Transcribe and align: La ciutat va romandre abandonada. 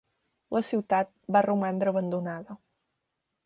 La 0.55 0.61
ciutat 0.69 1.11
va 1.37 1.43
romandre 1.49 1.95
abandonada. 1.95 2.61